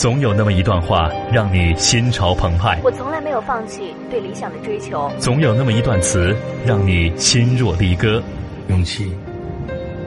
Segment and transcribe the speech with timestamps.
[0.00, 2.80] 总有那么一段话让你心潮澎湃。
[2.82, 5.12] 我从来没有放弃对理想的追求。
[5.18, 6.34] 总有那么一段词
[6.64, 8.22] 让你心若离歌。
[8.68, 9.12] 勇气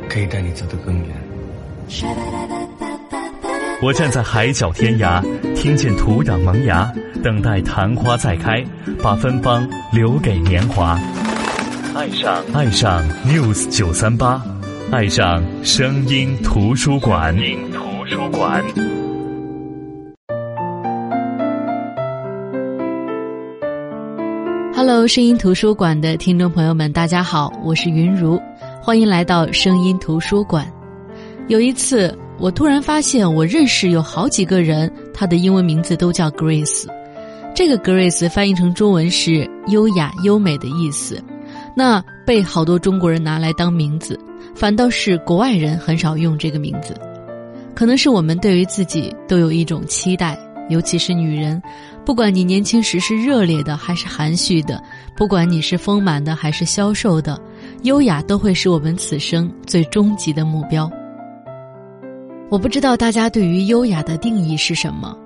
[0.10, 1.10] 可以带你走得更远。
[3.84, 5.22] 我站在海角天涯，
[5.54, 6.92] 听见土壤萌芽，
[7.24, 8.64] 等待昙花再开，
[9.00, 11.00] 把芬芳留给年华。
[11.94, 14.42] 爱上爱上 News 九三八，
[14.92, 17.38] 爱上声音图书馆。
[17.38, 18.64] 声音图书馆。
[24.86, 28.38] Hello，声音图书馆的听众朋友们，大家好，我是云如，
[28.82, 30.70] 欢迎来到声音图书馆。
[31.48, 36.86] 有一次，我突然发现，我认识有好几个人，他的英文名字都叫 Grace。
[37.56, 41.18] 这个 Grace 翻译成中文是优雅、优美的意思。
[41.78, 44.20] 那被好多中国人拿来当名字，
[44.54, 46.94] 反倒是国外人很少用这个名字。
[47.74, 50.38] 可能是我们对于自己都有一种期待，
[50.70, 51.62] 尤其是女人，
[52.06, 54.82] 不管你年轻时是热烈的还是含蓄的，
[55.16, 57.40] 不管你是丰满的还是消瘦的，
[57.84, 60.90] 优雅都会是我们此生最终极的目标。
[62.50, 65.18] 我不知道大家对于优雅的定义是什么，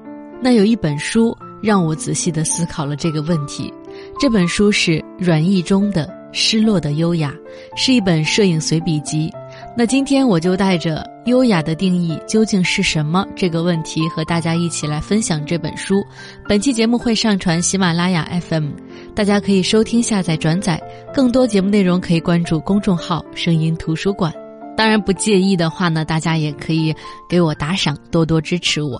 [0.41, 3.73] 那有一本书让我仔细的思考了这个问题。
[4.19, 6.17] 这本书是阮义忠的。
[6.33, 7.33] 失落的优雅
[7.75, 9.31] 是一本摄影随笔集。
[9.79, 16.03] 那今天我就带着“优雅的定义究竟是什么”这个问题，和大家一起来分享这本书。
[16.49, 18.71] 本期节目会上传喜马拉雅 FM，
[19.13, 20.81] 大家可以收听、下载、转载。
[21.13, 24.33] 更多节目内容可以关注公众号“声音图书馆”。
[24.75, 26.91] 当然，不介意的话呢，大家也可以
[27.29, 28.99] 给我打赏，多多支持我。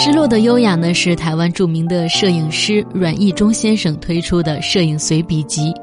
[0.00, 5.74] 失落的优雅呢，是台湾著名的摄影师阮义忠先生推出的摄影随笔集。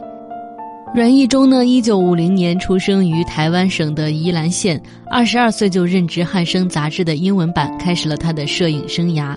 [0.95, 9.35] 阮义忠呢，一九五零年出生于台湾省的宜兰县，二十二岁就任职《汉生》杂志的英文版，开始了他的摄影生涯。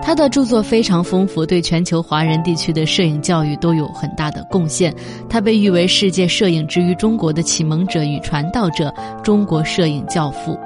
[0.00, 4.94] 他的著作非常丰富，对全球华人地区的摄影教育都有很大的贡献。
[5.28, 8.94] 他被誉为世界摄影之于中国的启蒙者与传道者，
[9.24, 10.56] 中国摄影教父。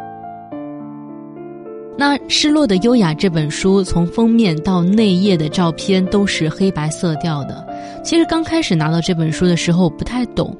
[1.97, 7.65] 那《失落的优雅》这本书，从封面到内页的照片都是黑白色调的。
[8.03, 10.57] 其实刚开始拿到这本书的时候不太懂，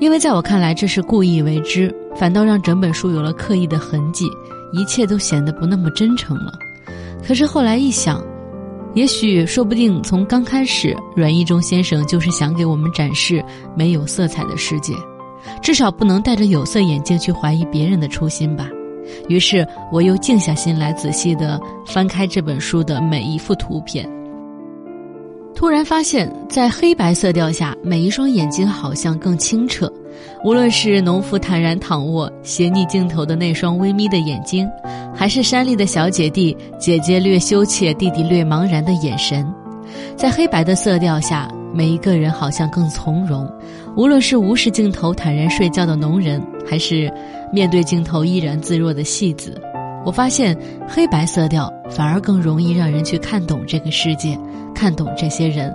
[0.00, 4.24] 因为在我看来这是故意为之，反倒让整本书有了刻意的痕迹，
[4.72, 6.52] 一切都显得不那么真诚了。
[7.26, 8.24] 可是后来一想，
[8.94, 13.44] 也许说不定从刚开始，阮义忠先生就是想给我们展示
[13.76, 14.94] 没有色彩的世界，
[15.62, 18.70] 至少不能戴着有色眼镜去怀疑别人的初心吧。
[19.28, 24.08] 于是，我又静下心来，仔细地翻开这本书的每一幅图片。
[25.54, 29.92] 突然发现，在黑白色调下，每一双眼睛好像更清澈。
[30.44, 34.68] 无论是农夫坦然躺卧、斜睨镜头的那双微眯的眼睛，
[35.12, 39.44] 还是山里的小姐弟，姐姐略羞怯，弟弟略茫然的眼神，
[40.16, 41.48] 在黑白的色调下。
[41.72, 43.50] 每一个人好像更从容，
[43.96, 47.12] 无论是无视镜头坦然睡觉的农人，还是
[47.52, 49.60] 面对镜头依然自若的戏子，
[50.04, 50.56] 我发现
[50.88, 54.38] 黑白色调反而更容易让人去看懂这个世界，
[54.74, 55.74] 看懂这些人。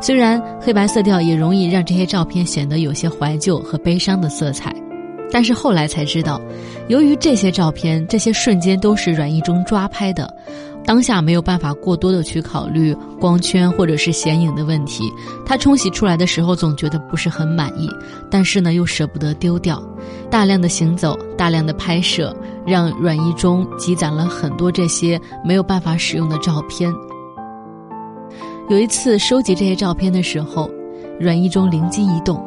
[0.00, 4.74] 虽然黑白色调也容易让这些照片显得有些怀旧和悲伤的色彩，
[5.30, 6.40] 但是后来才知道，
[6.88, 10.28] 由于这些照片、这些瞬间都是阮义忠抓拍的。
[10.88, 15.04] 当下没有办法过多的去考虑光圈或者是显影的问题，
[15.44, 17.90] 他冲洗出来的时候总觉得不是很满意，
[18.30, 19.82] 但是呢又舍不得丢掉。
[20.30, 22.34] 大量的行走，大量的拍摄，
[22.66, 26.90] 让阮一中积攒了很多这些没有办法使用的照片。
[28.70, 30.70] 有一次收集这些照片的时候，
[31.20, 32.42] 阮一中灵机一动，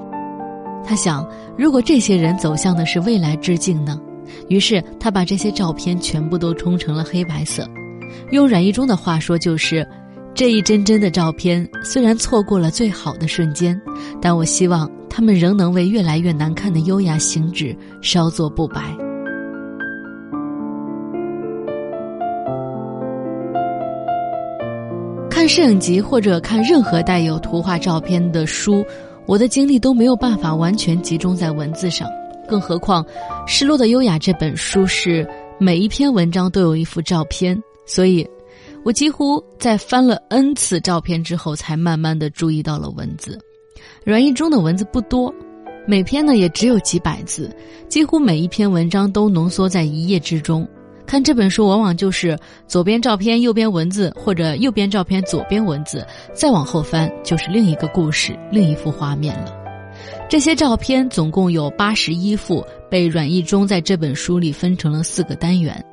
[0.84, 1.23] 他想，
[1.56, 4.02] 如果这些人走向的是未来致敬呢？
[4.47, 7.63] 于是他把这些照片全部都冲成了黑白色。
[8.31, 9.88] 用阮义忠的话说，就是
[10.33, 13.79] 这一帧帧的照片，虽然错过了最好的瞬间，
[14.22, 18.81] 但我希望他们仍能为越来越难看的优雅行止稍作不白。
[25.29, 28.85] 看摄影集或者看任何带有图画照片的书，
[29.25, 32.08] 我的精力都没有办法完全集中在文字上，
[32.47, 33.03] 更何况
[33.47, 35.28] 《失落的优雅》这本书是
[35.59, 37.59] 每一篇文章都有一幅照片。
[37.93, 38.26] 所以，
[38.85, 43.38] 我几乎在翻了 n 次照片之后，才慢慢的注意到了文字。
[44.05, 45.34] 阮义忠的文字不多，
[45.85, 47.53] 每篇呢也只有几百字，
[47.90, 50.66] 几乎每一篇文章都浓缩在一页之中。
[51.05, 59.53] 看这本书，往往就是左边照片，右边文字，或者右边照片，左边文字，再往后翻就是另一个故事，另一幅画面了。
[60.29, 65.84] 这些照片总共有八十一幅，被阮义忠在这本书里分成了四个单元。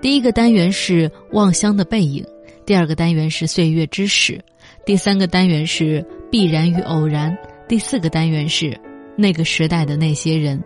[0.00, 2.24] 第一个单元是望乡的背影，
[2.64, 4.40] 第二个单元是岁月之始，
[4.84, 7.36] 第三个单元是必然与偶然，
[7.68, 8.78] 第四个单元是
[9.16, 10.62] 那个时代的那些人。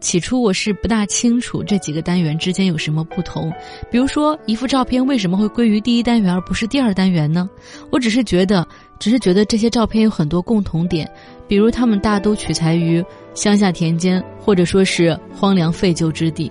[0.00, 3.52] 起初我是不大清楚这几个单元之间有什么不同，
[3.90, 7.50] 比如说一幅照片为什么会归于第一单元而不是第二单元呢？
[7.90, 8.64] 我只是觉得，
[9.00, 11.10] 只是觉得这些照片有很多共同点，
[11.48, 13.04] 比如他们大都取材于
[13.34, 16.48] 乡下田间或者说是荒凉废旧之地，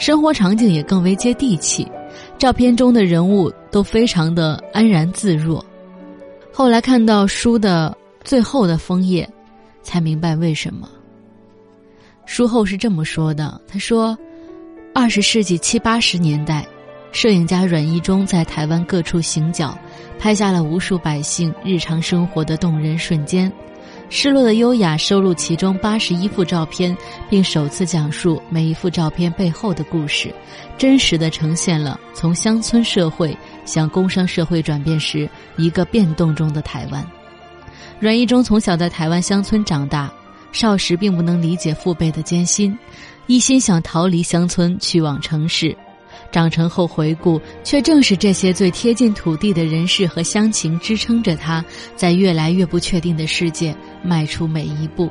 [0.00, 1.86] 生活场景也更为接地气，
[2.38, 5.62] 照片中的人物都非常的安然自若。
[6.50, 7.94] 后来看到书的
[8.24, 9.28] 最后的枫叶，
[9.82, 10.88] 才明白为什么。
[12.24, 14.16] 书后是这么说的：“他说，
[14.94, 16.66] 二十世纪七八十年代，
[17.12, 19.76] 摄影家阮义忠在台湾各处行脚，
[20.18, 23.52] 拍下了无数百姓日常生活的动人瞬间。
[24.10, 26.94] 失落的优雅收录其中八十一幅照片，
[27.30, 30.34] 并首次讲述每一幅照片背后的故事，
[30.76, 33.34] 真实的呈现了从乡村社会
[33.64, 37.06] 向工商社会转变时一个变动中的台湾。
[37.98, 40.12] 阮义忠从小在台湾乡村长大。”
[40.52, 42.76] 少时并不能理解父辈的艰辛，
[43.28, 45.76] 一心想逃离乡村去往城市。
[46.30, 51.64] 长成后回顾，却正是这些最贴近土地的人事和乡情支撑着他，
[51.96, 55.10] 在越来越不确定的世界迈出每一步。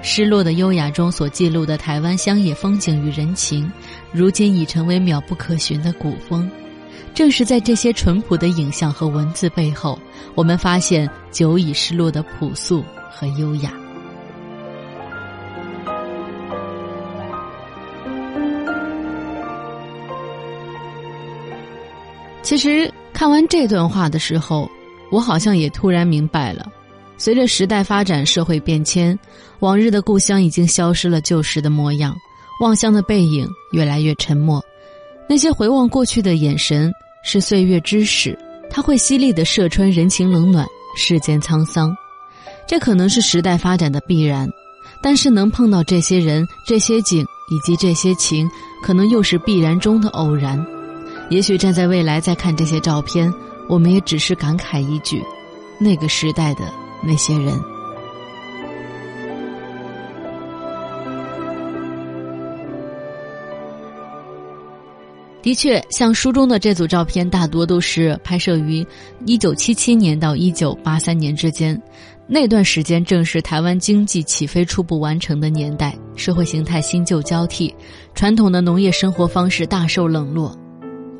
[0.00, 3.70] 失落的优雅中所记录的台湾乡野风景与人情，
[4.10, 6.50] 如今已成为渺不可寻的古风。
[7.14, 9.98] 正是在这些淳朴的影像和文字背后，
[10.34, 13.81] 我们发现久已失落的朴素和优雅。
[22.42, 24.68] 其实看完这段话的时候，
[25.10, 26.66] 我好像也突然明白了：
[27.16, 29.18] 随着时代发展、社会变迁，
[29.60, 32.14] 往日的故乡已经消失了旧时的模样，
[32.60, 34.62] 望乡的背影越来越沉默。
[35.28, 36.92] 那些回望过去的眼神，
[37.24, 38.36] 是岁月之使，
[38.68, 40.66] 它会犀利的射穿人情冷暖、
[40.96, 41.96] 世间沧桑。
[42.66, 44.48] 这可能是时代发展的必然，
[45.00, 48.50] 但是能碰到这些人、这些景以及这些情，
[48.82, 50.64] 可能又是必然中的偶然。
[51.32, 53.32] 也许站在未来再看这些照片，
[53.66, 55.24] 我们也只是感慨一句：
[55.80, 56.60] 那个时代的
[57.02, 57.58] 那些人。
[65.40, 68.86] 的确，像书中的这组照片，大多都是拍摄于
[69.24, 71.80] 一九七七年到一九八三年之间。
[72.26, 77.74] 那段时间正是台湾经济起飞初步完成的年代，社会形态新旧交替，
[78.14, 80.54] 传统的农业生活方式大受冷落。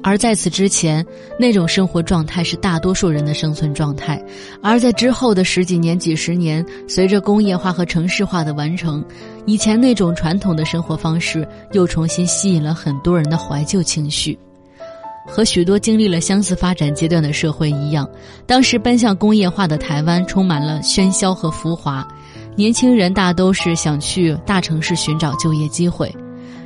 [0.02, 1.06] 而在此之前，
[1.38, 4.18] 那种生活状态是大多数人的生存状态；
[4.60, 9.04] 而在之后的十几年、几十年，随着工业化和城市化的完成，
[9.46, 14.36] 以前那种传统的生活方式又重新吸引了很多人的怀旧情绪。
[15.24, 18.08] 和许多经历了相似发展阶段的社会一样，
[18.44, 22.04] 当时奔向工业化的台湾充满了喧嚣和浮华，
[22.56, 26.12] 年轻人大都是想去大城市寻找就业机会。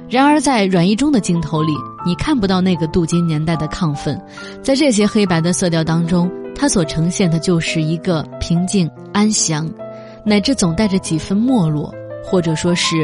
[0.09, 1.73] 然而，在阮义忠的镜头里，
[2.05, 4.21] 你看不到那个镀金年代的亢奋，
[4.63, 9.69] 在这些黑白的色调当中，他所呈现的就是一个平静安详，
[10.25, 11.93] 乃至总带着几分没落，
[12.25, 12.97] 或者说是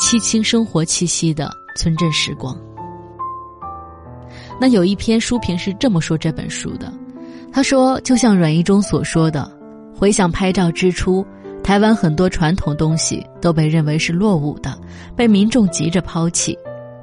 [0.00, 2.56] 凄清生活气息的村镇时光。
[4.60, 6.92] 那有一篇书评是这么说这本书的，
[7.52, 9.48] 他说：“就像阮义忠所说的，
[9.96, 11.24] 回想拍照之初。”
[11.68, 14.74] 台湾很多传统东西都被认为是落伍的，
[15.14, 16.56] 被民众急着抛弃，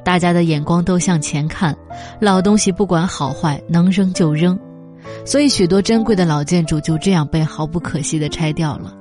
[0.04, 1.78] 大家的眼光都向前看，
[2.20, 4.60] 老东西不管好坏，能扔就扔，
[5.24, 8.92] 所以许多珍贵的老建筑就这样被毫不可惜地拆掉了。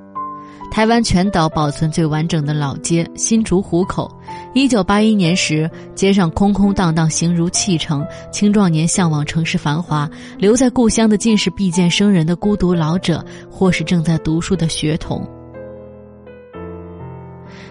[0.69, 4.07] 台湾全岛保存最完整的老街新竹湖口，
[4.53, 10.07] 一九八一年时，街上空空荡荡，形如弃城，青壮年向往城市繁华，
[10.37, 15.27] 留在故乡的尽是必见生人的孤独老者，或是正在读书的学童。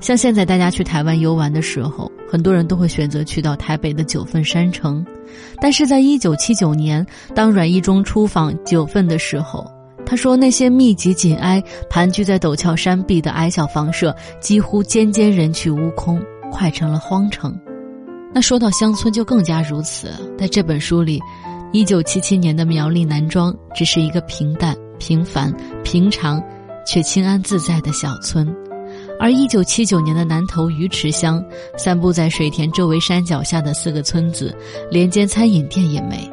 [0.05, 5.03] 像现在大家去台湾游玩的时候，很多人都会选择去到台北的九份山城，
[5.63, 9.67] 但是在一九七九年，当阮义忠出访九份的时候，
[10.05, 11.59] 他说那些密集紧挨、
[11.89, 17.59] 盘踞在陡峭山壁的矮小房舍，几乎间间人去屋空，快成了荒城。
[18.35, 21.19] 那说到乡村就更加如此，在这本书里，
[21.73, 25.51] 一九七七年的苗栗南庄只是一个平淡、平凡、
[25.83, 26.43] 平常，
[26.87, 28.55] 却清安自在的小村。
[29.19, 31.43] 而一九七九年的南投鱼池乡，
[31.79, 34.55] 散布在水田周围山脚下的四个村子，
[34.91, 36.29] 连间餐饮店也没。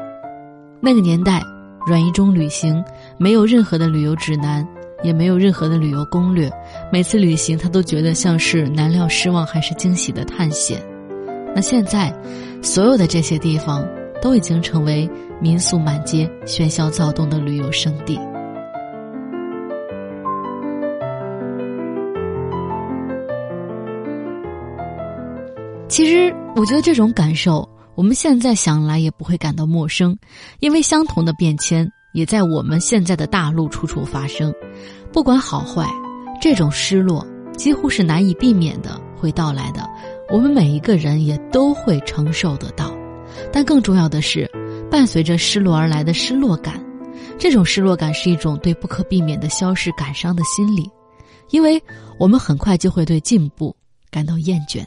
[0.81, 1.41] 那个年代，
[1.87, 2.83] 阮一中旅行
[3.17, 4.67] 没有任何的旅游指南，
[5.03, 6.51] 也没有任何的旅游攻略。
[6.91, 10.81] 每次旅行，他都觉得像是难料、失望还是惊喜的探险。
[11.55, 12.13] 那现在，
[12.61, 13.87] 所有的这些地方
[14.21, 15.09] 都已经成为
[15.39, 18.19] 民宿满街、喧嚣躁动的旅游胜地。
[25.91, 30.17] 其实，我觉得这种感受，我们现在想来也不会感到陌生，
[30.61, 34.53] 因为相同的变迁也在我们现在的大陆处处发生。
[35.11, 35.85] 不管好坏，
[36.41, 39.85] 这种失落几乎是难以避免的会到来的，
[40.29, 42.95] 我们每一个人也都会承受得到。
[43.51, 44.49] 但更重要的是，
[44.89, 46.81] 伴随着失落而来的失落感，
[47.37, 50.89] 这种失落感是一种对不可避免的消逝感伤的心理，
[51.49, 51.83] 因为
[52.17, 53.75] 我们很快就会对进步
[54.09, 54.85] 感到厌倦。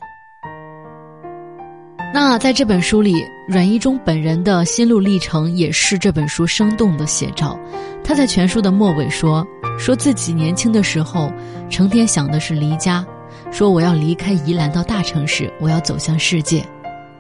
[2.14, 7.59] 那在这本书里，阮一中本人的心路历程也是这本书生动的写照。
[8.04, 9.44] 他在全书的末尾说
[9.76, 11.28] ：“说自己年轻的时候，
[11.68, 13.04] 成天想的是离家，
[13.50, 16.64] 说我要离开宜兰到大城市，我要走向世界。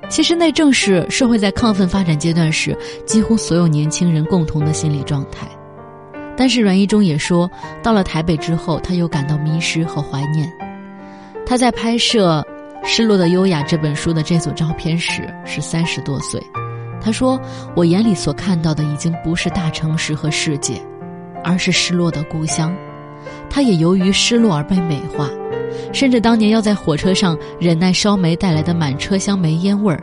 [0.08, 5.44] 其实那正是社会在亢奋发展阶段时，几乎所有年轻人共同的心理状态。
[6.36, 7.50] 但是阮一中也说，
[7.82, 10.48] 到了台北之后，他又感到迷失和怀念。
[11.44, 12.46] 他在拍摄。
[12.86, 16.40] 《失落的优雅》这本书的这组照片时是三十多岁，
[17.00, 17.40] 他说
[17.74, 20.80] ：“我眼里所看到的已经不是大城市和世界，
[21.42, 22.74] 而是失落的故乡。
[23.48, 25.30] 他也由于失落而被美化，
[25.94, 30.02] 甚至当年要在火车上忍耐烧煤带来的满车厢煤烟味儿，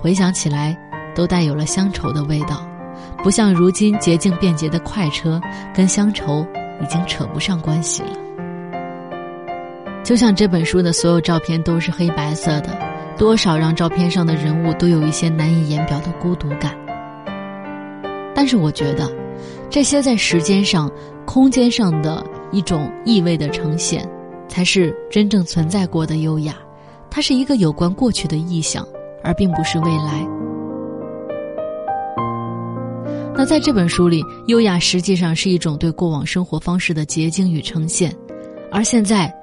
[0.00, 0.76] 回想起来
[1.14, 2.66] 都带有了乡愁的味道，
[3.22, 5.38] 不像如今捷径便捷的快车，
[5.74, 6.44] 跟乡愁
[6.82, 8.08] 已经扯不上关系了。”
[10.04, 12.78] 就像这本书的所有照片都是黑白色的，
[13.16, 16.76] 多少让照片上的人物都有一些难以言表的孤独感。
[18.34, 19.10] 但是我觉得，
[19.70, 20.92] 这些在时间上、
[21.24, 24.06] 空间上的一种意味的呈现，
[24.46, 26.54] 才是真正存在过的优雅。
[27.10, 28.86] 它是一个有关过去的意象，
[29.22, 30.28] 而并不是未来。
[33.34, 38.14] 那在这本书里，优雅实际上是一种对过往生活方式的结晶与呈现，
[38.70, 39.34] 而现在。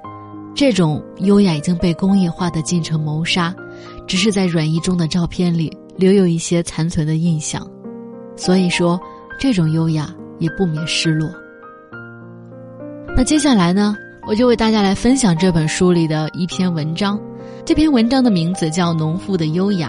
[0.62, 3.52] 这种优雅已经被工业化的进程谋杀，
[4.06, 7.68] 只是在阮一中的照片里留有一些残存的印象，
[8.36, 8.96] 所以说
[9.40, 11.28] 这种优雅也不免失落。
[13.16, 17.20] 那接下来呢，我就为大家来分享这本书里的一篇文章，
[17.64, 19.88] 这篇文章的名字叫《农妇的优雅》。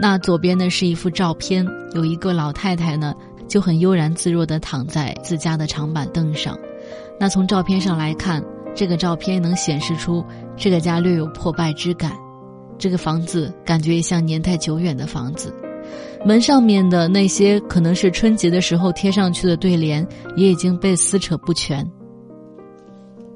[0.00, 3.14] 那左边呢是一幅照片，有一个老太太呢
[3.46, 6.58] 就很悠然自若地躺在自家的长板凳上。
[7.18, 8.42] 那从照片上来看。
[8.74, 10.24] 这个照片能显示出
[10.56, 12.12] 这个家略有破败之感，
[12.78, 15.54] 这个房子感觉也像年代久远的房子，
[16.24, 21.86] 门上面的那些可能是春节的时候贴上去的对联也已经被撕扯不全。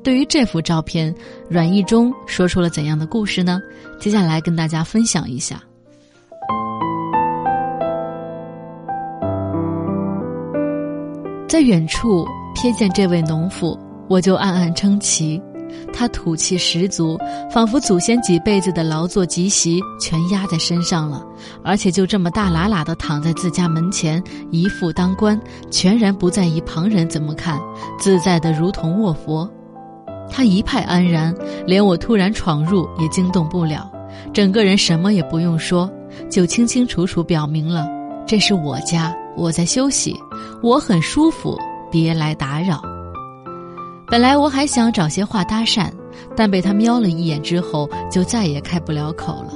[0.02, 1.14] 对于这幅照片，
[1.48, 3.60] 阮义忠说出了怎样的故事呢？
[3.98, 5.62] 接下来跟大家分享一下。
[11.48, 13.78] 在远处瞥见这位农妇。
[14.08, 15.40] 我就暗暗称奇，
[15.92, 17.18] 他土气十足，
[17.50, 21.24] 仿佛祖先几辈子的劳作积习全压在身上了，
[21.62, 27.58] 而且就这么大喇喇地躺在自家门前，一副当官，全然不在意旁人怎么看，
[27.98, 29.48] 自在的如同卧佛。
[30.30, 31.34] 他一派安然，
[31.66, 33.90] 连我突然闯入也惊动不了，
[34.32, 35.90] 整个人什么也不用说，
[36.30, 37.88] 就清清楚楚表明了
[38.26, 40.14] 这是我家，我在休息，
[40.62, 41.58] 我很舒服，
[41.90, 42.93] 别来打扰。
[44.06, 45.90] 本来我还想找些话搭讪，
[46.36, 49.52] 但被他瞄了一眼之后，就再也开不了口了，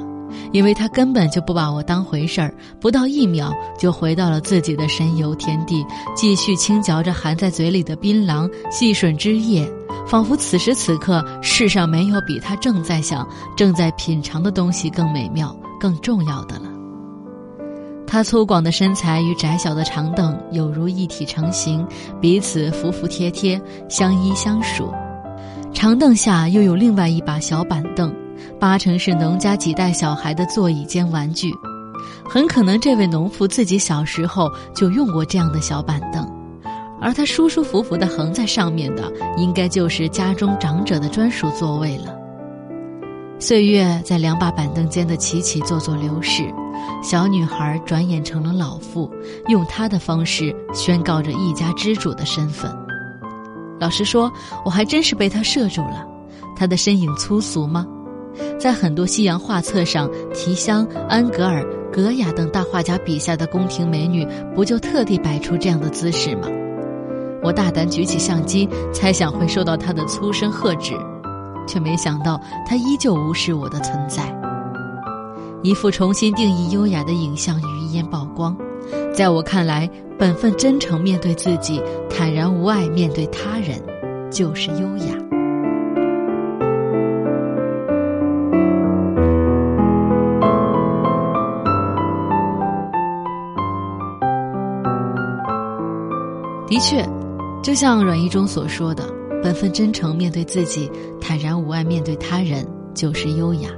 [0.52, 9.70] 因为他根本就不把我当回事儿，不到一秒就回到了自己的神游天地，继续轻嚼着含在嘴里的槟榔，细吮汁液，
[10.06, 16.77] 仿佛此时此刻世上没有比他正在想、正在品尝的东西更美妙、更重要的了。
[18.08, 21.86] 他粗犷的身材与窄小的长凳有如一体成型，
[22.20, 24.90] 彼此服服帖帖，相依相属。
[25.74, 28.12] 长凳下又有另外一把小板凳，
[28.58, 31.52] 八成是农家几代小孩的座椅兼玩具。
[32.24, 36.26] 很可能这位农夫自己小时候就用过这样的小板凳，
[37.00, 42.16] 而他舒舒服服地横在上面的，应该就是家中长者的专属座位了。
[43.40, 46.52] 岁月在两把板凳间的起起坐坐流逝。
[47.02, 49.08] 小女孩转眼成了老妇，
[49.48, 52.70] 用她的方式宣告着一家之主的身份。
[53.78, 54.30] 老实说，
[54.64, 56.04] 我还真是被她摄住了。
[56.56, 57.86] 她的身影粗俗吗？
[58.58, 66.48] 在很多西洋画册上，提香、安格尔、格雅等大画家笔下的宫廷美女，不就特地摆出这样的姿势吗？
[67.42, 70.94] 我大胆举起相机，猜想会受到他的粗声喝止，
[71.68, 74.34] 却没想到他依旧无视我的存在。
[75.62, 78.56] 一副重新定义优雅的影像于一眼曝光，
[79.12, 83.80] 在我看来，本分真诚面对自己，坦然无碍面对他人，
[84.30, 85.14] 就是优雅。
[96.68, 97.04] 的确，
[97.62, 99.02] 就像阮一中所说的
[99.42, 100.90] ，“本分真诚面对自己，
[101.20, 103.70] 坦然无碍面对他人，就是优雅。”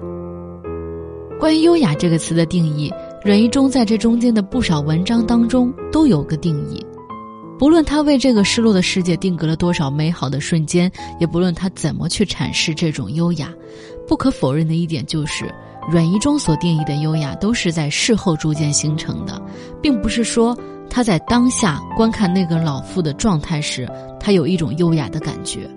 [1.38, 2.92] 关于“优雅”这个词的定义，
[3.24, 6.84] 阮一中在这中间的不少文章当中都有个定义。
[7.58, 13.52] 不论他为这个失落的世界定格了多少美好的瞬间，也不论他怎么去阐释这种优雅，
[14.06, 15.52] 不可否认的一点就是，
[15.90, 19.40] 阮一中所定义的优雅都是在事后逐渐形成的，
[19.82, 20.56] 并不是说。
[20.92, 23.88] 他在当下观看那个老妇的状态时，
[24.20, 25.68] 他有一种优雅的感觉，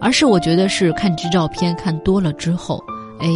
[0.00, 2.82] 而是我觉得是看这照片看多了之后，
[3.20, 3.28] 哎，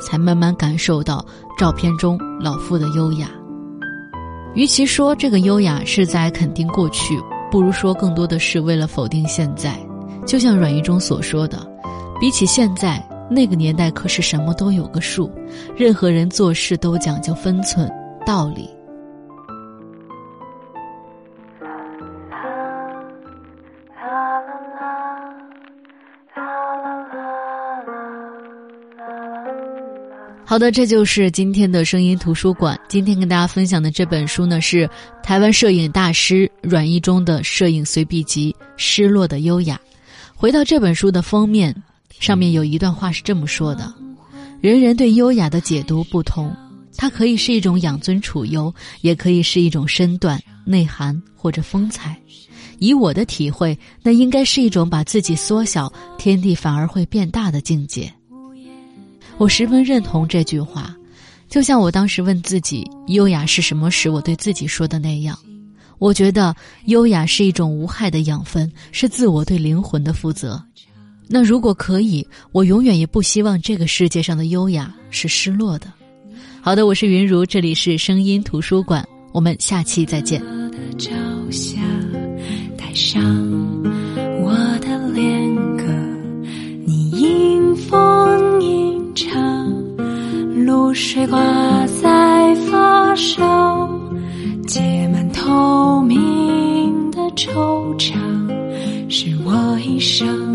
[0.00, 1.24] 才慢慢感受到
[1.58, 3.28] 照片中老妇的优雅。
[4.54, 7.18] 与其说这个优雅是在肯定过去，
[7.50, 9.74] 不如说更多的是为了否定现在。
[10.24, 11.58] 就像阮一中所说的，
[12.20, 15.30] 比起现在，那个年代可是什么都有个数，
[15.76, 17.90] 任何人做事都讲究分寸、
[18.24, 18.70] 道理。
[30.54, 32.78] 好的，这就是今天的声音图书馆。
[32.88, 34.88] 今天跟大家分享的这本书呢，是
[35.20, 39.74] 台湾摄影大师阮一中的摄影随笔集《失落的优雅》。
[40.32, 41.74] 回到这本书的封面，
[42.20, 43.92] 上面有一段话是这么说的
[44.62, 46.54] ：“人人对优雅的解读不同，
[46.96, 52.16] 它可以是一种养尊处优，也可以是一种身段、内涵或者风采。
[52.78, 58.08] 以我的体会，那应该是一种把自己缩小，天地反而会变大的境界。”
[59.36, 60.94] 我十分认同这句话，
[61.48, 65.38] 就像我当时问自己“优雅是什么”时，我对自己说的那样。
[65.98, 66.54] 我觉得
[66.86, 70.62] 优雅是一种无害的养分，是自我对灵魂的负责。
[71.26, 75.86] 那如果可以，我永远也不希望这个世界上的优雅是失落的。
[76.60, 80.42] 好的，我是云如，这里是声音图书馆，我们下期再见。
[90.94, 93.88] 水挂在发梢，
[94.64, 97.50] 结满透明的惆
[97.98, 98.14] 怅，
[99.10, 100.53] 是我一生